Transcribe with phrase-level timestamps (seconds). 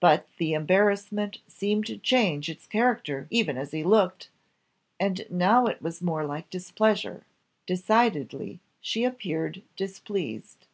[0.00, 4.30] But the embarrassment seemed to change its character even as he looked,
[4.98, 7.26] and now it was more like displeasure
[7.66, 10.64] decidedly, she appeared displeased.